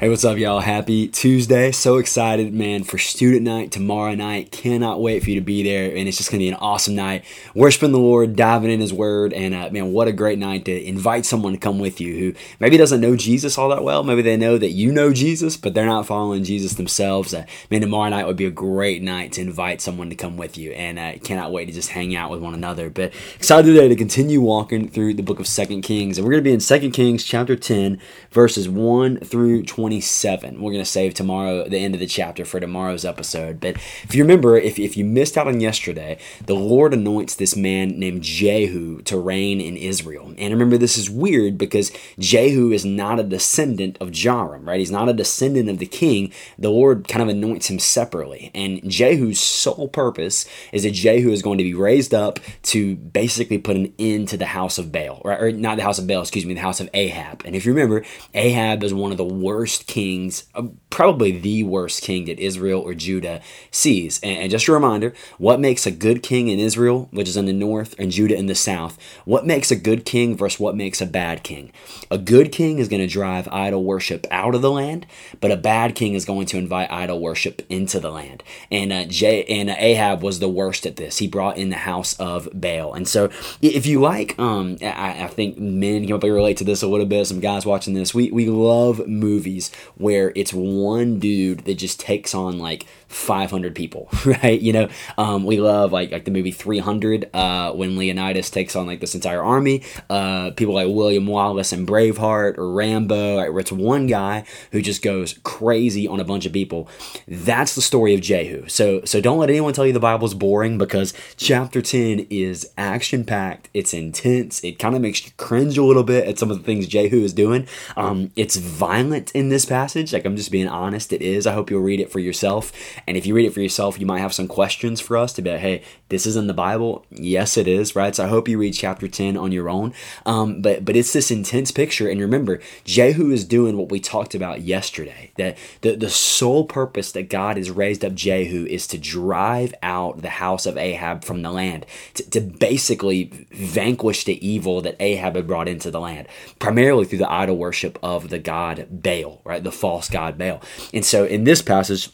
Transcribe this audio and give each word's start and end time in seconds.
Hey, 0.00 0.08
what's 0.08 0.24
up, 0.24 0.38
y'all? 0.38 0.60
Happy 0.60 1.08
Tuesday. 1.08 1.72
So 1.72 1.96
excited, 1.96 2.54
man, 2.54 2.84
for 2.84 2.98
student 2.98 3.42
night 3.42 3.72
tomorrow 3.72 4.14
night. 4.14 4.52
Cannot 4.52 5.00
wait 5.00 5.24
for 5.24 5.30
you 5.30 5.40
to 5.40 5.44
be 5.44 5.64
there. 5.64 5.88
And 5.88 6.06
it's 6.06 6.18
just 6.18 6.30
going 6.30 6.38
to 6.38 6.44
be 6.44 6.48
an 6.48 6.54
awesome 6.54 6.94
night. 6.94 7.24
Worshiping 7.52 7.90
the 7.90 7.98
Lord, 7.98 8.36
diving 8.36 8.70
in 8.70 8.78
His 8.78 8.92
Word. 8.92 9.32
And, 9.32 9.56
uh, 9.56 9.70
man, 9.72 9.90
what 9.92 10.06
a 10.06 10.12
great 10.12 10.38
night 10.38 10.66
to 10.66 10.86
invite 10.86 11.26
someone 11.26 11.52
to 11.52 11.58
come 11.58 11.80
with 11.80 12.00
you 12.00 12.16
who 12.16 12.34
maybe 12.60 12.76
doesn't 12.76 13.00
know 13.00 13.16
Jesus 13.16 13.58
all 13.58 13.70
that 13.70 13.82
well. 13.82 14.04
Maybe 14.04 14.22
they 14.22 14.36
know 14.36 14.56
that 14.56 14.70
you 14.70 14.92
know 14.92 15.12
Jesus, 15.12 15.56
but 15.56 15.74
they're 15.74 15.84
not 15.84 16.06
following 16.06 16.44
Jesus 16.44 16.74
themselves. 16.74 17.34
Uh, 17.34 17.44
man, 17.68 17.80
tomorrow 17.80 18.08
night 18.08 18.28
would 18.28 18.36
be 18.36 18.46
a 18.46 18.52
great 18.52 19.02
night 19.02 19.32
to 19.32 19.40
invite 19.40 19.80
someone 19.80 20.10
to 20.10 20.14
come 20.16 20.36
with 20.36 20.56
you. 20.56 20.70
And 20.74 21.00
uh, 21.00 21.14
cannot 21.24 21.50
wait 21.50 21.64
to 21.64 21.72
just 21.72 21.90
hang 21.90 22.14
out 22.14 22.30
with 22.30 22.40
one 22.40 22.54
another. 22.54 22.88
But 22.88 23.12
excited 23.34 23.66
today 23.66 23.88
to 23.88 23.96
continue 23.96 24.40
walking 24.40 24.88
through 24.88 25.14
the 25.14 25.24
book 25.24 25.40
of 25.40 25.48
Second 25.48 25.82
Kings. 25.82 26.18
And 26.18 26.24
we're 26.24 26.34
going 26.34 26.44
to 26.44 26.48
be 26.48 26.54
in 26.54 26.60
Second 26.60 26.92
Kings 26.92 27.24
chapter 27.24 27.56
10, 27.56 28.00
verses 28.30 28.68
1 28.68 29.18
through 29.24 29.64
20. 29.64 29.87
27. 29.88 30.60
We're 30.60 30.72
going 30.72 30.84
to 30.84 30.90
save 30.90 31.14
tomorrow, 31.14 31.66
the 31.66 31.78
end 31.78 31.94
of 31.94 32.00
the 32.00 32.06
chapter 32.06 32.44
for 32.44 32.60
tomorrow's 32.60 33.06
episode. 33.06 33.58
But 33.58 33.76
if 34.02 34.14
you 34.14 34.22
remember, 34.22 34.58
if, 34.58 34.78
if 34.78 34.98
you 34.98 35.04
missed 35.06 35.38
out 35.38 35.48
on 35.48 35.62
yesterday, 35.62 36.18
the 36.44 36.54
Lord 36.54 36.92
anoints 36.92 37.36
this 37.36 37.56
man 37.56 37.98
named 37.98 38.22
Jehu 38.22 39.00
to 39.02 39.18
reign 39.18 39.62
in 39.62 39.78
Israel. 39.78 40.34
And 40.36 40.52
remember, 40.52 40.76
this 40.76 40.98
is 40.98 41.08
weird 41.08 41.56
because 41.56 41.90
Jehu 42.18 42.70
is 42.70 42.84
not 42.84 43.18
a 43.18 43.22
descendant 43.22 43.96
of 43.98 44.12
Joram, 44.12 44.68
right? 44.68 44.78
He's 44.78 44.90
not 44.90 45.08
a 45.08 45.14
descendant 45.14 45.70
of 45.70 45.78
the 45.78 45.86
king. 45.86 46.34
The 46.58 46.68
Lord 46.68 47.08
kind 47.08 47.22
of 47.22 47.28
anoints 47.28 47.70
him 47.70 47.78
separately. 47.78 48.50
And 48.54 48.86
Jehu's 48.90 49.40
sole 49.40 49.88
purpose 49.88 50.44
is 50.70 50.82
that 50.82 50.90
Jehu 50.90 51.30
is 51.30 51.40
going 51.40 51.56
to 51.56 51.64
be 51.64 51.72
raised 51.72 52.12
up 52.12 52.40
to 52.64 52.94
basically 52.96 53.56
put 53.56 53.76
an 53.76 53.94
end 53.98 54.28
to 54.28 54.36
the 54.36 54.44
house 54.44 54.76
of 54.76 54.92
Baal, 54.92 55.22
right? 55.24 55.40
Or 55.40 55.50
not 55.50 55.76
the 55.76 55.82
house 55.82 55.98
of 55.98 56.06
Baal, 56.06 56.20
excuse 56.20 56.44
me, 56.44 56.52
the 56.52 56.60
house 56.60 56.80
of 56.80 56.90
Ahab. 56.92 57.40
And 57.46 57.56
if 57.56 57.64
you 57.64 57.72
remember, 57.72 58.04
Ahab 58.34 58.84
is 58.84 58.92
one 58.92 59.12
of 59.12 59.16
the 59.16 59.24
worst 59.24 59.77
worst 59.78 59.86
kings, 59.86 60.44
uh, 60.54 60.62
probably 60.90 61.38
the 61.38 61.62
worst 61.62 62.02
king 62.02 62.24
that 62.24 62.38
Israel 62.38 62.80
or 62.80 62.94
Judah 62.94 63.40
sees. 63.70 64.18
And, 64.22 64.50
just 64.50 64.66
a 64.66 64.72
reminder 64.72 65.12
what 65.36 65.60
makes 65.60 65.86
a 65.86 65.90
good 65.90 66.22
king 66.22 66.48
in 66.48 66.58
Israel, 66.58 67.08
which 67.12 67.28
is 67.28 67.36
in 67.36 67.46
the 67.46 67.52
north, 67.52 67.94
and 67.98 68.10
Judah 68.10 68.36
in 68.36 68.46
the 68.46 68.54
south? 68.54 68.98
What 69.24 69.46
makes 69.46 69.70
a 69.70 69.76
good 69.76 70.04
king 70.04 70.36
versus 70.36 70.58
what 70.58 70.74
makes 70.74 71.00
a 71.00 71.06
bad 71.06 71.42
king? 71.42 71.70
A 72.10 72.18
good 72.18 72.50
king 72.50 72.78
is 72.78 72.88
going 72.88 73.02
to 73.02 73.06
drive 73.06 73.46
idol 73.48 73.84
worship 73.84 74.26
out 74.30 74.54
of 74.54 74.62
the 74.62 74.70
land, 74.70 75.06
but 75.40 75.52
a 75.52 75.56
bad 75.56 75.94
king 75.94 76.14
is 76.14 76.24
going 76.24 76.46
to 76.46 76.58
invite 76.58 76.90
idol 76.90 77.20
worship 77.20 77.62
into 77.68 78.00
the 78.00 78.10
land. 78.10 78.42
And, 78.70 78.92
uh, 78.92 79.04
J- 79.04 79.44
and 79.44 79.68
Ahab 79.70 80.22
was 80.22 80.38
the 80.38 80.48
worst 80.48 80.86
at 80.86 80.96
this. 80.96 81.18
He 81.18 81.28
brought 81.28 81.58
in 81.58 81.68
the 81.68 81.76
house 81.76 82.18
of 82.18 82.48
Baal. 82.54 82.94
And 82.94 83.06
so 83.06 83.30
if 83.60 83.86
you 83.86 84.00
like, 84.00 84.38
um, 84.38 84.78
I, 84.82 85.24
I 85.24 85.26
think 85.28 85.58
men 85.58 86.02
can 86.02 86.08
probably 86.08 86.30
relate 86.30 86.56
to 86.58 86.64
this 86.64 86.82
a 86.82 86.88
little 86.88 87.06
bit. 87.06 87.26
Some 87.26 87.40
guys 87.40 87.66
watching 87.66 87.94
this, 87.94 88.14
we, 88.14 88.30
we 88.30 88.46
love 88.46 89.06
movies 89.06 89.67
where 89.96 90.32
it's 90.34 90.52
one 90.52 91.18
dude 91.18 91.60
that 91.60 91.74
just 91.74 92.00
takes 92.00 92.34
on 92.34 92.58
like 92.58 92.86
500 93.08 93.74
people, 93.74 94.08
right? 94.24 94.60
You 94.60 94.72
know, 94.72 94.88
um, 95.16 95.44
we 95.44 95.60
love 95.60 95.92
like 95.92 96.12
like 96.12 96.24
the 96.24 96.30
movie 96.30 96.50
300 96.50 97.30
uh, 97.34 97.72
when 97.72 97.96
Leonidas 97.96 98.50
takes 98.50 98.76
on 98.76 98.86
like 98.86 99.00
this 99.00 99.14
entire 99.14 99.42
army. 99.42 99.82
Uh, 100.10 100.50
people 100.52 100.74
like 100.74 100.88
William 100.88 101.26
Wallace 101.26 101.72
and 101.72 101.88
Braveheart 101.88 102.58
or 102.58 102.72
Rambo, 102.72 103.38
right, 103.38 103.50
where 103.50 103.60
it's 103.60 103.72
one 103.72 104.06
guy 104.06 104.44
who 104.72 104.82
just 104.82 105.02
goes 105.02 105.38
crazy 105.42 106.06
on 106.06 106.20
a 106.20 106.24
bunch 106.24 106.46
of 106.46 106.52
people. 106.52 106.88
That's 107.26 107.74
the 107.74 107.82
story 107.82 108.14
of 108.14 108.20
Jehu. 108.20 108.68
So 108.68 109.02
so 109.04 109.20
don't 109.20 109.38
let 109.38 109.50
anyone 109.50 109.72
tell 109.72 109.86
you 109.86 109.92
the 109.92 110.00
Bible's 110.00 110.34
boring 110.34 110.78
because 110.78 111.14
chapter 111.36 111.80
10 111.80 112.26
is 112.30 112.70
action 112.76 113.24
packed. 113.24 113.68
It's 113.72 113.94
intense. 113.94 114.62
It 114.62 114.78
kind 114.78 114.94
of 114.94 115.00
makes 115.00 115.24
you 115.24 115.32
cringe 115.36 115.78
a 115.78 115.84
little 115.84 116.04
bit 116.04 116.26
at 116.26 116.38
some 116.38 116.50
of 116.50 116.58
the 116.58 116.64
things 116.64 116.86
Jehu 116.86 117.18
is 117.18 117.32
doing. 117.32 117.66
Um, 117.96 118.30
it's 118.36 118.56
violent 118.56 119.32
in 119.32 119.48
this 119.48 119.57
passage. 119.64 120.12
Like 120.12 120.24
I'm 120.24 120.36
just 120.36 120.50
being 120.50 120.68
honest, 120.68 121.12
it 121.12 121.22
is. 121.22 121.46
I 121.46 121.52
hope 121.52 121.70
you'll 121.70 121.82
read 121.82 122.00
it 122.00 122.10
for 122.10 122.18
yourself. 122.18 122.72
And 123.06 123.16
if 123.16 123.26
you 123.26 123.34
read 123.34 123.46
it 123.46 123.54
for 123.54 123.60
yourself, 123.60 123.98
you 123.98 124.06
might 124.06 124.20
have 124.20 124.34
some 124.34 124.48
questions 124.48 125.00
for 125.00 125.16
us 125.16 125.32
to 125.34 125.42
be 125.42 125.50
like, 125.50 125.60
hey, 125.60 125.82
this 126.08 126.26
is 126.26 126.36
in 126.36 126.46
the 126.46 126.54
Bible. 126.54 127.04
Yes, 127.10 127.56
it 127.56 127.68
is, 127.68 127.94
right? 127.96 128.14
So 128.14 128.24
I 128.24 128.28
hope 128.28 128.48
you 128.48 128.58
read 128.58 128.74
chapter 128.74 129.08
10 129.08 129.36
on 129.36 129.52
your 129.52 129.68
own. 129.68 129.92
Um, 130.26 130.60
but 130.62 130.84
but 130.84 130.96
it's 130.96 131.12
this 131.12 131.30
intense 131.30 131.70
picture. 131.70 132.08
And 132.08 132.20
remember, 132.20 132.60
Jehu 132.84 133.30
is 133.30 133.44
doing 133.44 133.76
what 133.76 133.90
we 133.90 134.00
talked 134.00 134.34
about 134.34 134.62
yesterday. 134.62 135.32
That 135.36 135.56
the, 135.82 135.96
the 135.96 136.10
sole 136.10 136.64
purpose 136.64 137.12
that 137.12 137.30
God 137.30 137.56
has 137.56 137.70
raised 137.70 138.04
up 138.04 138.14
Jehu 138.14 138.66
is 138.66 138.86
to 138.88 138.98
drive 138.98 139.74
out 139.82 140.22
the 140.22 140.28
house 140.28 140.66
of 140.66 140.76
Ahab 140.76 141.24
from 141.24 141.42
the 141.42 141.50
land, 141.50 141.86
to, 142.14 142.30
to 142.30 142.40
basically 142.40 143.46
vanquish 143.52 144.24
the 144.24 144.46
evil 144.46 144.80
that 144.82 144.96
Ahab 145.00 145.36
had 145.36 145.46
brought 145.46 145.68
into 145.68 145.90
the 145.90 146.00
land, 146.00 146.28
primarily 146.58 147.04
through 147.04 147.18
the 147.18 147.30
idol 147.30 147.56
worship 147.56 147.98
of 148.02 148.28
the 148.28 148.38
god 148.38 148.86
Baal, 148.90 149.40
right? 149.48 149.64
The 149.64 149.72
false 149.72 150.08
god 150.08 150.38
Baal. 150.38 150.62
And 150.92 151.04
so 151.04 151.24
in 151.24 151.44
this 151.44 151.62
passage, 151.62 152.10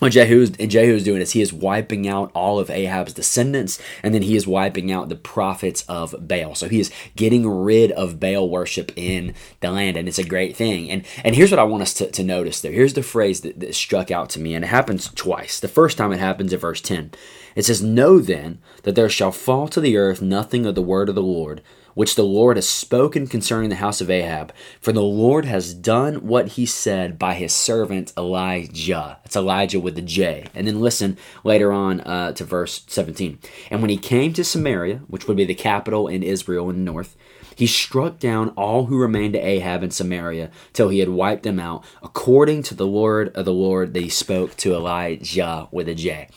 what 0.00 0.10
Jehu 0.10 0.42
is, 0.42 0.50
Jehu 0.50 0.92
is 0.92 1.04
doing 1.04 1.22
is 1.22 1.32
he 1.32 1.40
is 1.40 1.52
wiping 1.52 2.08
out 2.08 2.32
all 2.34 2.58
of 2.58 2.68
Ahab's 2.68 3.12
descendants, 3.12 3.80
and 4.02 4.12
then 4.12 4.22
he 4.22 4.34
is 4.34 4.46
wiping 4.46 4.90
out 4.90 5.08
the 5.08 5.14
prophets 5.14 5.84
of 5.88 6.14
Baal. 6.18 6.56
So 6.56 6.68
he 6.68 6.80
is 6.80 6.90
getting 7.14 7.48
rid 7.48 7.92
of 7.92 8.18
Baal 8.18 8.50
worship 8.50 8.92
in 8.96 9.34
the 9.60 9.70
land, 9.70 9.96
and 9.96 10.08
it's 10.08 10.18
a 10.18 10.24
great 10.24 10.56
thing. 10.56 10.90
And 10.90 11.06
and 11.22 11.36
here's 11.36 11.52
what 11.52 11.60
I 11.60 11.64
want 11.64 11.84
us 11.84 11.94
to, 11.94 12.10
to 12.10 12.24
notice 12.24 12.60
there. 12.60 12.72
Here's 12.72 12.94
the 12.94 13.04
phrase 13.04 13.42
that, 13.42 13.60
that 13.60 13.74
struck 13.74 14.10
out 14.10 14.30
to 14.30 14.40
me, 14.40 14.54
and 14.54 14.64
it 14.64 14.68
happens 14.68 15.08
twice. 15.14 15.60
The 15.60 15.68
first 15.68 15.96
time 15.96 16.12
it 16.12 16.18
happens 16.18 16.52
in 16.52 16.58
verse 16.58 16.80
10. 16.80 17.12
It 17.54 17.64
says, 17.64 17.80
Know 17.80 18.18
then 18.18 18.58
that 18.82 18.96
there 18.96 19.08
shall 19.08 19.32
fall 19.32 19.68
to 19.68 19.80
the 19.80 19.96
earth 19.96 20.20
nothing 20.20 20.66
of 20.66 20.74
the 20.74 20.82
word 20.82 21.08
of 21.08 21.14
the 21.14 21.22
Lord 21.22 21.62
which 21.94 22.14
the 22.14 22.24
Lord 22.24 22.56
has 22.56 22.68
spoken 22.68 23.26
concerning 23.26 23.70
the 23.70 23.76
house 23.76 24.00
of 24.00 24.10
Ahab. 24.10 24.52
For 24.80 24.92
the 24.92 25.02
Lord 25.02 25.44
has 25.44 25.74
done 25.74 26.26
what 26.26 26.48
he 26.48 26.66
said 26.66 27.18
by 27.18 27.34
his 27.34 27.52
servant 27.52 28.12
Elijah. 28.16 29.18
It's 29.24 29.36
Elijah 29.36 29.80
with 29.80 29.94
the 29.94 30.02
J. 30.02 30.46
And 30.54 30.66
then 30.66 30.80
listen 30.80 31.16
later 31.42 31.72
on 31.72 32.00
uh, 32.00 32.32
to 32.32 32.44
verse 32.44 32.84
17. 32.88 33.38
And 33.70 33.80
when 33.80 33.90
he 33.90 33.96
came 33.96 34.32
to 34.34 34.44
Samaria, 34.44 34.98
which 35.08 35.26
would 35.26 35.36
be 35.36 35.44
the 35.44 35.54
capital 35.54 36.08
in 36.08 36.22
Israel 36.22 36.70
in 36.70 36.84
the 36.84 36.92
north, 36.92 37.16
he 37.54 37.66
struck 37.66 38.18
down 38.18 38.50
all 38.50 38.86
who 38.86 38.98
remained 38.98 39.34
to 39.34 39.40
Ahab 39.40 39.82
in 39.82 39.90
Samaria 39.90 40.50
till 40.72 40.88
he 40.88 41.00
had 41.00 41.08
wiped 41.08 41.42
them 41.42 41.60
out, 41.60 41.84
according 42.02 42.62
to 42.64 42.74
the 42.74 42.88
word 42.88 43.34
of 43.34 43.44
the 43.44 43.52
Lord 43.52 43.94
that 43.94 44.02
he 44.02 44.08
spoke 44.08 44.56
to 44.58 44.74
Elijah 44.74 45.68
with 45.70 45.88
a 45.88 45.94
J. 45.94 46.28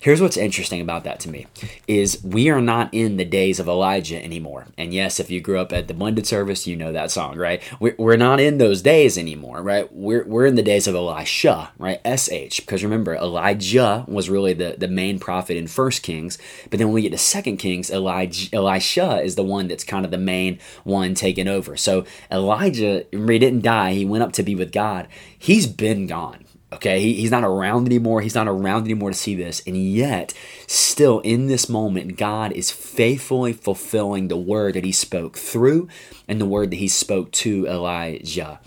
Here's 0.00 0.20
what's 0.20 0.36
interesting 0.36 0.80
about 0.80 1.04
that 1.04 1.20
to 1.20 1.28
me 1.28 1.46
is 1.88 2.22
we 2.22 2.48
are 2.48 2.60
not 2.60 2.92
in 2.92 3.16
the 3.16 3.24
days 3.24 3.58
of 3.58 3.66
Elijah 3.66 4.22
anymore. 4.22 4.66
And 4.78 4.94
yes, 4.94 5.18
if 5.18 5.30
you 5.30 5.40
grew 5.40 5.58
up 5.58 5.72
at 5.72 5.88
the 5.88 5.94
blended 5.94 6.26
service, 6.26 6.66
you 6.66 6.76
know 6.76 6.92
that 6.92 7.10
song, 7.10 7.36
right? 7.36 7.62
We're 7.80 8.16
not 8.16 8.38
in 8.38 8.58
those 8.58 8.82
days 8.82 9.18
anymore, 9.18 9.62
right? 9.62 9.92
We're, 9.92 10.24
we're 10.24 10.46
in 10.46 10.54
the 10.54 10.62
days 10.62 10.86
of 10.86 10.94
Elisha, 10.94 11.70
right? 11.78 12.00
SH. 12.06 12.60
Because 12.60 12.84
remember, 12.84 13.16
Elijah 13.16 14.04
was 14.06 14.30
really 14.30 14.52
the, 14.52 14.76
the 14.78 14.88
main 14.88 15.18
prophet 15.18 15.56
in 15.56 15.66
First 15.66 16.02
Kings. 16.02 16.38
But 16.70 16.78
then 16.78 16.88
when 16.88 16.94
we 16.94 17.02
get 17.02 17.12
to 17.12 17.18
Second 17.18 17.56
Kings, 17.56 17.90
Elijah, 17.90 18.54
Elisha 18.54 19.20
is 19.22 19.34
the 19.34 19.42
one 19.42 19.68
that's 19.68 19.84
kind 19.84 20.04
of 20.04 20.10
the 20.10 20.18
main 20.18 20.55
one 20.84 21.14
taken 21.14 21.48
over. 21.48 21.76
So 21.76 22.04
Elijah, 22.30 23.04
he 23.10 23.38
didn't 23.38 23.62
die. 23.62 23.92
He 23.92 24.04
went 24.04 24.22
up 24.22 24.32
to 24.32 24.42
be 24.42 24.54
with 24.54 24.72
God. 24.72 25.08
He's 25.38 25.66
been 25.66 26.06
gone 26.06 26.46
Okay, 26.72 27.00
he, 27.00 27.14
he's 27.14 27.30
not 27.30 27.44
around 27.44 27.86
anymore. 27.86 28.20
He's 28.20 28.34
not 28.34 28.48
around 28.48 28.84
anymore 28.84 29.10
to 29.10 29.16
see 29.16 29.36
this. 29.36 29.62
And 29.66 29.76
yet, 29.76 30.34
still 30.66 31.20
in 31.20 31.46
this 31.46 31.68
moment, 31.68 32.16
God 32.16 32.50
is 32.52 32.72
faithfully 32.72 33.52
fulfilling 33.52 34.26
the 34.26 34.36
word 34.36 34.74
that 34.74 34.84
he 34.84 34.90
spoke 34.90 35.36
through 35.38 35.88
and 36.26 36.40
the 36.40 36.46
word 36.46 36.72
that 36.72 36.76
he 36.76 36.88
spoke 36.88 37.30
to 37.32 37.66
Elijah. 37.68 38.58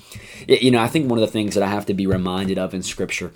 You 0.48 0.72
know, 0.72 0.82
I 0.82 0.88
think 0.88 1.10
one 1.10 1.20
of 1.20 1.26
the 1.26 1.32
things 1.32 1.56
that 1.56 1.64
I 1.64 1.68
have 1.68 1.86
to 1.88 1.94
be 1.94 2.08
reminded 2.08 2.58
of 2.58 2.74
in 2.74 2.84
scripture 2.84 3.34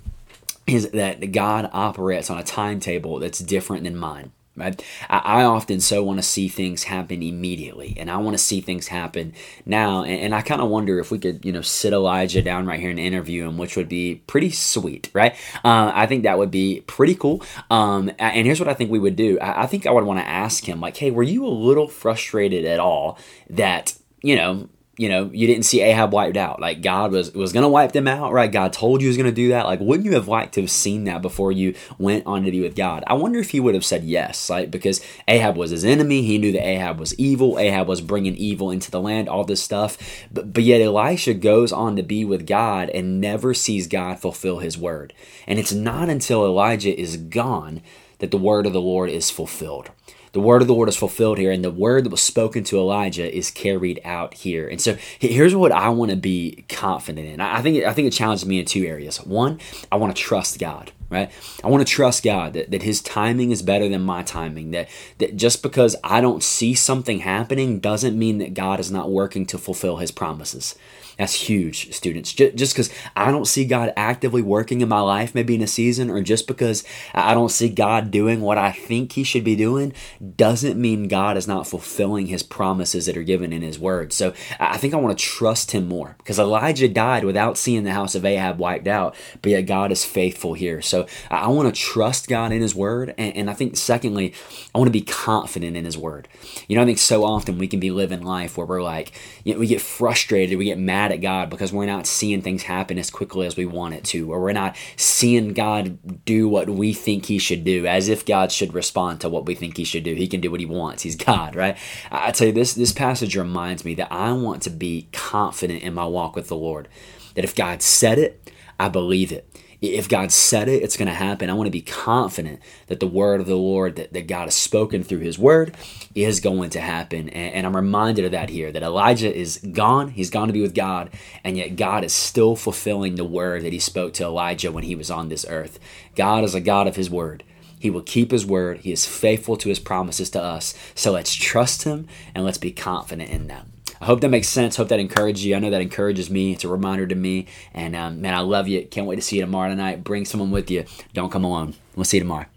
is 0.66 0.92
that 0.92 1.34
God 1.34 1.70
operates 1.74 2.30
on 2.30 2.38
a 2.38 2.44
timetable 2.44 3.20
that's 3.20 3.40
different 3.40 3.84
than 3.84 3.98
mine. 3.98 4.32
Right? 4.56 4.84
I, 5.10 5.44
often 5.46 5.80
so 5.80 6.04
want 6.04 6.20
to 6.20 6.24
see 6.24 6.48
things 6.48 6.84
happen 6.84 7.24
immediately, 7.24 7.96
and 7.98 8.12
I 8.12 8.18
want 8.18 8.36
to 8.36 8.44
see 8.44 8.62
things 8.62 8.88
happen 8.88 9.34
now. 9.66 10.04
And, 10.04 10.20
and 10.20 10.36
I 10.36 10.42
kind 10.42 10.62
of 10.62 10.70
wonder 10.70 11.00
if 11.00 11.10
we 11.10 11.18
could, 11.18 11.44
you 11.44 11.52
know, 11.52 11.62
sit 11.62 11.92
Elijah 11.92 12.44
down 12.44 12.68
right 12.68 12.80
here 12.80 12.92
and 12.92 13.00
interview 13.00 13.48
him, 13.48 13.58
which 13.58 13.76
would 13.76 13.90
be 13.90 14.22
pretty 14.28 14.52
sweet, 14.52 15.10
right? 15.12 15.34
Uh, 15.66 15.92
I 15.96 16.06
think 16.06 16.22
that 16.22 16.38
would 16.38 16.52
be 16.52 16.82
pretty 16.82 17.16
cool. 17.16 17.42
Um, 17.72 18.12
and 18.20 18.46
here's 18.46 18.60
what 18.60 18.70
I 18.70 18.76
think 18.76 18.92
we 18.92 19.00
would 19.00 19.16
do. 19.16 19.40
I, 19.40 19.64
I 19.64 19.66
think 19.66 19.88
I 19.88 19.92
would 19.92 20.04
want 20.04 20.20
to 20.20 20.28
ask 20.28 20.64
him, 20.70 20.80
like, 20.80 20.98
hey, 20.98 21.10
were 21.10 21.24
you 21.24 21.48
a 21.48 21.50
little 21.50 21.88
frustrated 21.88 22.64
at 22.64 22.80
all 22.80 23.18
that, 23.50 23.96
you 24.22 24.36
know, 24.36 24.70
you 24.96 25.10
know, 25.10 25.32
you 25.34 25.48
didn't 25.48 25.66
see 25.66 25.82
Ahab 25.82 26.14
wiped 26.14 26.38
out. 26.38 26.60
Like 26.60 26.84
God 26.84 27.12
was 27.12 27.34
was 27.34 27.52
gonna 27.52 27.70
wipe 27.70 27.94
them 27.94 28.08
out, 28.08 28.32
right? 28.32 28.52
God 28.52 28.74
told 28.74 29.02
you 29.02 29.06
he 29.06 29.10
was 29.10 29.18
gonna 29.18 29.32
do 29.32 29.50
that. 29.50 29.66
Like, 29.66 29.80
wouldn't 29.80 30.06
you 30.06 30.14
have 30.14 30.28
liked 30.28 30.54
to 30.54 30.62
have 30.62 30.70
seen 30.70 31.06
that 31.06 31.24
before 31.24 31.52
you 31.52 31.74
went 31.98 32.28
on 32.28 32.44
to 32.44 32.52
be 32.52 32.62
with 32.62 32.76
God? 32.76 33.04
I 33.08 33.16
wonder 33.16 33.40
if 33.40 33.50
he 33.50 33.60
would 33.60 33.74
have 33.74 33.86
said 33.86 34.04
yes, 34.04 34.52
like 34.52 34.70
because 34.70 35.02
Ahab 35.28 35.58
was 35.58 35.72
his 35.72 35.84
enemy. 35.84 36.22
He 36.22 36.38
knew 36.38 36.52
that 36.52 36.66
Ahab 36.66 37.00
was 37.00 37.18
evil. 37.20 37.58
Ahab 37.58 37.88
was 37.88 38.02
bringing 38.02 38.36
evil 38.36 38.70
into 38.70 38.92
the 38.92 39.02
land, 39.02 39.28
all 39.28 39.44
this 39.44 39.64
stuff. 39.64 39.98
But 40.32 40.54
but 40.54 40.64
yet 40.64 40.82
Elisha 40.82 41.34
goes 41.34 41.72
on 41.72 41.96
to 41.96 42.04
be 42.04 42.24
with 42.24 42.46
God 42.46 42.90
and 42.90 43.20
never 43.20 43.56
sees 43.56 43.88
God 43.88 44.20
fulfill 44.20 44.60
His 44.60 44.78
word. 44.78 45.14
And 45.48 45.58
it's 45.58 45.74
not 45.74 46.08
until 46.08 46.46
Elijah 46.46 46.98
is 46.98 47.18
gone 47.18 47.82
that 48.20 48.30
the 48.30 48.38
word 48.38 48.68
of 48.68 48.74
the 48.74 48.82
Lord 48.82 49.10
is 49.10 49.32
fulfilled 49.32 49.90
the 50.34 50.42
word 50.42 50.62
of 50.62 50.68
the 50.68 50.74
Lord 50.74 50.90
is 50.90 50.98
fulfilled 50.98 51.38
here, 51.38 51.52
and 51.52 51.64
the 51.64 51.72
word 51.72 52.04
that 52.04 52.10
was 52.10 52.22
spoken 52.22 52.64
to 52.66 52.78
Elijah 52.78 53.34
is 53.34 53.50
carried 53.50 54.02
out 54.04 54.34
here. 54.34 54.68
And 54.68 54.82
so 54.82 54.98
here's 55.20 55.56
what 55.56 55.72
I 55.72 55.90
want 55.90 56.12
to 56.12 56.18
be 56.18 56.66
confident 56.70 57.28
in. 57.28 57.40
I 57.40 57.62
think 57.62 57.84
I 57.86 57.94
think 57.94 58.08
it 58.08 58.14
challenges 58.14 58.46
me 58.46 58.60
in 58.60 58.66
two 58.66 58.86
areas. 58.86 59.18
One, 59.18 59.60
I 59.92 59.96
want 59.96 60.16
to 60.16 60.22
trust 60.22 60.60
God 60.60 60.92
right? 61.14 61.32
I 61.64 61.68
want 61.68 61.88
to 61.88 61.94
trust 61.94 62.24
God 62.24 62.54
that, 62.54 62.72
that 62.72 62.82
His 62.82 63.00
timing 63.02 63.52
is 63.52 63.62
better 63.62 63.88
than 63.88 64.02
my 64.02 64.24
timing. 64.24 64.72
That 64.72 64.90
that 65.20 65.38
just 65.38 65.62
because 65.62 65.96
I 66.04 66.20
don't 66.20 66.44
see 66.44 66.74
something 66.74 67.20
happening 67.20 67.80
doesn't 67.80 68.18
mean 68.18 68.40
that 68.40 68.56
God 68.56 68.80
is 68.80 68.92
not 68.92 69.12
working 69.12 69.46
to 69.48 69.58
fulfill 69.58 69.98
His 69.98 70.12
promises. 70.12 70.76
That's 71.18 71.34
huge, 71.34 71.94
students. 71.94 72.34
Just 72.34 72.74
because 72.74 72.90
I 73.16 73.32
don't 73.32 73.48
see 73.48 73.66
God 73.66 73.94
actively 73.96 74.42
working 74.42 74.82
in 74.82 74.90
my 74.90 75.02
life, 75.02 75.36
maybe 75.36 75.56
in 75.56 75.62
a 75.62 75.68
season, 75.68 76.10
or 76.10 76.22
just 76.22 76.48
because 76.48 76.84
I 77.14 77.34
don't 77.34 77.52
see 77.52 77.70
God 77.70 78.10
doing 78.10 78.42
what 78.42 78.58
I 78.58 78.72
think 78.72 79.12
He 79.12 79.24
should 79.24 79.44
be 79.44 79.56
doing, 79.56 79.94
doesn't 80.36 80.80
mean 80.80 81.08
God 81.08 81.38
is 81.38 81.48
not 81.48 81.68
fulfilling 81.68 82.28
His 82.28 82.44
promises 82.44 83.06
that 83.06 83.18
are 83.18 83.24
given 83.24 83.54
in 83.54 83.62
His 83.62 83.78
Word. 83.78 84.12
So 84.12 84.34
I 84.60 84.78
think 84.78 84.94
I 84.94 84.98
want 84.98 85.18
to 85.18 85.24
trust 85.24 85.72
Him 85.72 85.88
more 85.88 86.16
because 86.18 86.40
Elijah 86.40 86.90
died 86.90 87.24
without 87.24 87.58
seeing 87.58 87.84
the 87.84 87.92
house 87.92 88.16
of 88.16 88.26
Ahab 88.26 88.58
wiped 88.58 88.88
out, 88.88 89.16
but 89.42 89.52
yet 89.52 89.62
God 89.64 89.92
is 89.92 90.04
faithful 90.04 90.54
here. 90.54 90.82
So 90.82 91.06
I 91.30 91.48
want 91.50 91.74
to 91.74 91.80
trust 91.80 92.28
God 92.28 92.52
in 92.52 92.62
His 92.62 92.74
Word. 92.74 93.14
And, 93.18 93.36
and 93.36 93.50
I 93.50 93.54
think, 93.54 93.78
secondly, 93.78 94.34
I 94.74 94.78
want 94.78 94.88
to 94.88 94.92
be 94.92 95.02
confident 95.02 95.78
in 95.78 95.86
His 95.86 95.98
Word. 95.98 96.28
You 96.68 96.76
know, 96.76 96.82
I 96.82 96.86
think 96.86 97.00
so 97.00 97.24
often 97.24 97.58
we 97.58 97.68
can 97.68 97.80
be 97.80 97.92
living 97.92 98.24
life 98.24 98.58
where 98.58 98.66
we're 98.66 98.82
like, 98.82 99.12
you 99.44 99.54
know, 99.54 99.60
we 99.60 99.68
get 99.68 99.82
frustrated, 99.82 100.58
we 100.58 100.66
get 100.66 100.80
mad 100.80 101.03
mad 101.04 101.12
at 101.12 101.22
God 101.22 101.50
because 101.50 101.74
we're 101.74 101.86
not 101.86 102.08
seeing 102.08 102.42
things 102.42 102.64
happen 102.64 102.98
as 102.98 103.10
quickly 103.10 103.46
as 103.46 103.58
we 103.58 103.66
want 103.66 103.94
it 103.94 104.04
to, 104.06 104.32
or 104.32 104.42
we're 104.42 104.54
not 104.54 104.76
seeing 104.96 105.54
God 105.54 106.24
do 106.26 106.48
what 106.48 106.70
we 106.70 106.94
think 106.94 107.26
He 107.26 107.38
should 107.38 107.64
do, 107.64 107.86
as 107.86 108.08
if 108.08 108.26
God 108.26 108.52
should 108.52 108.74
respond 108.74 109.22
to 109.22 109.30
what 109.30 109.46
we 109.46 109.56
think 109.56 109.78
He 109.78 109.84
should 109.84 110.04
do. 110.04 110.16
He 110.16 110.28
can 110.28 110.42
do 110.42 110.50
what 110.50 110.60
He 110.60 110.66
wants. 110.66 111.04
He's 111.04 111.16
God, 111.16 111.56
right? 111.56 111.78
I 112.12 112.32
tell 112.32 112.48
you, 112.48 112.54
this 112.54 112.74
this 112.74 112.94
passage 112.94 113.36
reminds 113.36 113.84
me 113.84 113.96
that 113.96 114.12
I 114.12 114.32
want 114.34 114.62
to 114.64 114.70
be 114.70 115.08
confident 115.12 115.84
in 115.84 115.94
my 115.94 116.06
walk 116.06 116.36
with 116.36 116.48
the 116.48 116.56
Lord. 116.56 116.88
That 117.36 117.44
if 117.44 117.56
God 117.56 117.82
said 117.82 118.20
it, 118.20 118.52
I 118.80 118.90
believe 118.90 119.32
it 119.32 119.50
if 119.92 120.08
God 120.08 120.32
said 120.32 120.70
it, 120.70 120.82
it's 120.82 120.96
going 120.96 121.10
to 121.10 121.14
happen. 121.14 121.50
I 121.50 121.54
want 121.54 121.68
to 121.68 121.72
be 121.72 121.82
confident 121.82 122.62
that 122.88 123.02
the 123.02 123.08
word 123.08 123.42
of 123.42 123.48
the 123.48 123.58
Lord 123.58 123.98
that, 123.98 124.14
that 124.14 124.28
God 124.28 124.46
has 124.46 124.56
spoken 124.56 125.04
through 125.04 125.20
his 125.20 125.38
word 125.38 125.76
is 126.16 126.40
going 126.40 126.70
to 126.70 126.80
happen. 126.80 127.28
And, 127.28 127.54
and, 127.54 127.66
I'm 127.66 127.76
reminded 127.76 128.24
of 128.24 128.32
that 128.32 128.50
here 128.50 128.72
that 128.72 128.82
Elijah 128.82 129.34
is 129.34 129.58
gone. 129.58 130.10
He's 130.10 130.30
gone 130.30 130.48
to 130.48 130.54
be 130.54 130.62
with 130.62 130.74
God. 130.74 131.10
And 131.44 131.58
yet 131.58 131.76
God 131.76 132.06
is 132.06 132.14
still 132.14 132.56
fulfilling 132.56 133.16
the 133.16 133.26
word 133.26 133.64
that 133.64 133.74
he 133.74 133.80
spoke 133.80 134.14
to 134.14 134.24
Elijah 134.24 134.72
when 134.72 134.86
he 134.86 134.96
was 134.96 135.12
on 135.12 135.28
this 135.28 135.46
earth. 135.50 135.80
God 136.16 136.46
is 136.46 136.56
a 136.56 136.62
God 136.62 136.88
of 136.88 136.96
his 136.96 137.10
word. 137.10 137.44
He 137.78 137.90
will 137.90 138.04
keep 138.04 138.32
his 138.32 138.46
word. 138.46 138.80
He 138.80 138.94
is 138.94 139.06
faithful 139.06 139.58
to 139.58 139.68
his 139.68 139.80
promises 139.80 140.30
to 140.30 140.42
us. 140.42 140.74
So 140.96 141.12
let's 141.12 141.36
trust 141.36 141.84
him 141.84 142.08
and 142.34 142.46
let's 142.46 142.58
be 142.58 142.72
confident 142.72 143.30
in 143.30 143.48
them. 143.48 143.73
I 144.04 144.06
hope 144.06 144.20
that 144.20 144.28
makes 144.28 144.50
sense. 144.50 144.76
Hope 144.76 144.90
that 144.90 145.00
encourages 145.00 145.46
you. 145.46 145.56
I 145.56 145.60
know 145.60 145.70
that 145.70 145.80
encourages 145.80 146.30
me. 146.30 146.52
It's 146.52 146.66
a 146.66 146.68
reminder 146.68 147.08
to 147.08 147.16
me. 147.16 147.48
And 147.74 147.96
um, 147.96 148.20
man, 148.20 148.34
I 148.34 148.42
love 148.42 148.68
you. 148.68 148.86
Can't 148.86 149.08
wait 149.08 149.16
to 149.16 149.22
see 149.22 149.38
you 149.38 149.44
tomorrow 149.44 149.74
night. 149.74 150.04
Bring 150.04 150.26
someone 150.26 150.52
with 150.52 150.70
you. 150.70 150.84
Don't 151.14 151.32
come 151.32 151.46
alone. 151.46 151.76
We'll 151.96 152.04
see 152.04 152.18
you 152.18 152.24
tomorrow. 152.24 152.48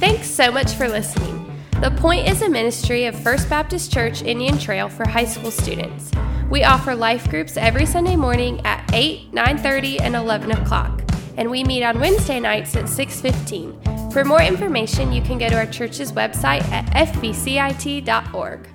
Thanks 0.00 0.30
so 0.30 0.50
much 0.50 0.72
for 0.72 0.88
listening. 0.88 1.44
The 1.82 1.90
Point 1.90 2.26
is 2.26 2.40
a 2.40 2.48
ministry 2.48 3.04
of 3.04 3.14
First 3.20 3.50
Baptist 3.50 3.92
Church 3.92 4.22
Indian 4.22 4.56
Trail 4.56 4.88
for 4.88 5.06
high 5.06 5.26
school 5.26 5.50
students. 5.50 6.10
We 6.48 6.64
offer 6.64 6.94
life 6.94 7.28
groups 7.28 7.58
every 7.58 7.84
Sunday 7.84 8.16
morning 8.16 8.62
at 8.64 8.90
8, 8.94 9.30
9:30, 9.34 10.00
and 10.00 10.16
11 10.16 10.52
o'clock, 10.52 11.02
and 11.36 11.50
we 11.50 11.64
meet 11.64 11.84
on 11.84 12.00
Wednesday 12.00 12.40
nights 12.40 12.74
at 12.76 12.88
6:15. 12.88 14.10
For 14.10 14.24
more 14.24 14.40
information, 14.40 15.12
you 15.12 15.20
can 15.20 15.36
go 15.36 15.50
to 15.50 15.54
our 15.54 15.66
church's 15.66 16.12
website 16.12 16.64
at 16.72 16.86
fbcit.org. 17.08 18.68